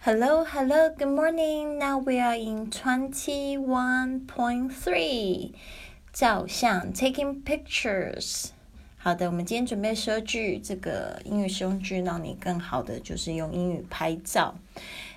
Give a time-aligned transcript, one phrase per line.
[0.00, 1.78] Hello, hello, good morning.
[1.78, 5.54] Now we are in 21.3.
[6.12, 8.50] 照相 taking pictures.
[8.98, 14.54] 好的，我们今天准备说句这个英语实用句，让你更好的就是用英语拍照。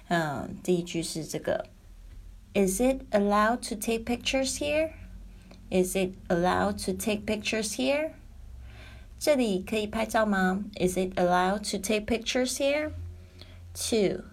[0.07, 1.65] 嗯，第一句是这个：
[2.53, 4.91] Is it allowed to take pictures here?
[5.69, 8.11] Is it allowed to take pictures here?
[9.19, 10.63] 这里可以拍照吗？
[10.79, 12.93] Is it allowed to take pictures here?
[13.73, 14.23] Two.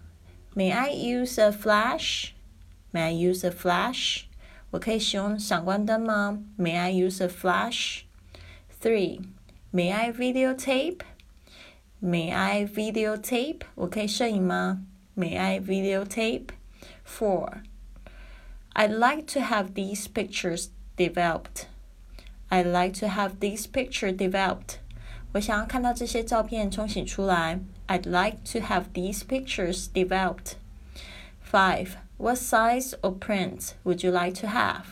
[0.59, 2.35] May I use a flash?
[2.93, 4.27] May I use a flash?
[4.71, 6.39] 我可以使用闪光灯吗？
[6.59, 8.03] May I use a flash?
[8.81, 9.21] Three.
[9.73, 11.01] May I videotape?
[12.01, 13.63] May I videotape?
[13.75, 14.83] 我可以摄影吗？
[15.17, 16.49] May I videotape?
[17.05, 17.63] Four.
[18.75, 21.67] I'd like to have these pictures developed.
[22.51, 24.79] I'd like to have these pictures developed.
[25.33, 27.61] 我想要看到这些照片冲洗出来。
[27.89, 30.55] I'd like to have these pictures developed.
[31.51, 31.97] 5.
[32.17, 34.85] What size of print would you like to have?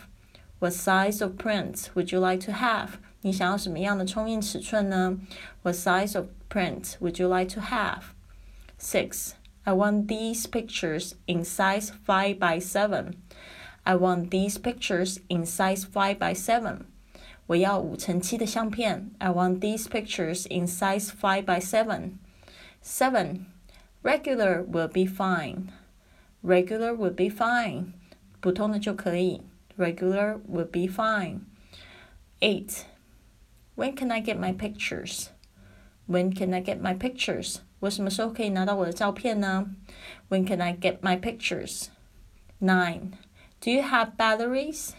[0.59, 2.89] What size of print would you like to have?
[3.21, 5.17] 你想要什么样的冲印尺寸呢？
[5.61, 8.01] What size of print would you like to have?
[8.77, 9.31] 6.
[9.63, 13.13] I want these pictures in size 5 by 7.
[13.83, 16.85] I want these pictures in size 5 by 7.
[17.47, 19.11] 我要五乘七的相片。
[19.19, 22.19] I want these pictures in size 5 by 7.
[22.81, 23.45] Seven,
[24.01, 25.69] regular will be fine.
[26.41, 27.93] Regular will be fine.
[28.39, 29.41] 普通的就可以。
[29.77, 31.41] Regular will be fine.
[32.41, 32.83] Eight,
[33.75, 35.29] when can I get my pictures?
[36.07, 37.57] When can I get my pictures?
[37.79, 39.73] 我什么时候可以拿到我的照片呢？
[40.29, 41.87] When can I get my pictures?
[42.59, 43.13] Nine,
[43.59, 44.91] do you have batteries?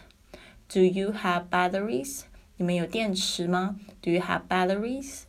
[0.69, 2.23] Do you have batteries?
[2.59, 3.77] 你们有电池吗？
[4.01, 5.23] Do you have batteries?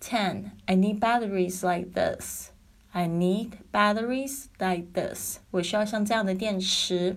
[0.00, 0.50] 10.
[0.66, 2.50] I need batteries like this.
[2.92, 5.38] I need batteries like this.
[5.50, 7.16] 我需要像这样的电池。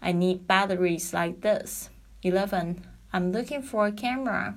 [0.00, 1.88] I need batteries like this.
[2.22, 2.76] 11.
[3.10, 4.54] I'm looking for a camera.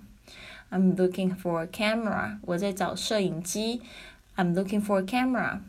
[0.69, 2.39] I'm looking for a camera.
[2.43, 3.81] 我在找摄影机。
[4.35, 5.61] I'm looking for a camera.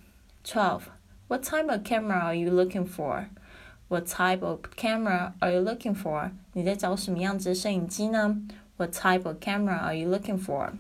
[0.44, 0.82] 12.
[1.28, 3.28] What type of camera are you looking for?
[3.89, 6.31] What type of camera are you looking for?
[6.53, 8.41] 你在找什么样子的摄影机呢
[8.77, 10.71] ？What type of camera are you looking for?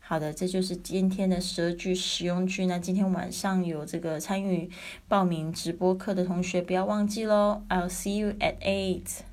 [0.00, 2.66] 好的，这就是今天的十二句实用句。
[2.66, 4.70] 那今天晚上有这个参与
[5.06, 7.62] 报名直播课的同学，不要忘记喽。
[7.68, 9.27] I'll see you at eight.